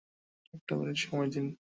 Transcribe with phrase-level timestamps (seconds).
[0.53, 1.45] একটা মিনিট সময় দিন?